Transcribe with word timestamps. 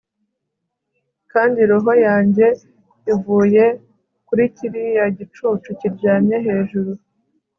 kandi 1.31 1.59
roho 1.69 1.91
yanjye 2.07 2.47
ivuye 3.13 3.65
muri 4.25 4.43
kiriya 4.55 5.05
gicucu 5.17 5.69
kiryamye 5.79 6.37
hejuru 6.47 6.91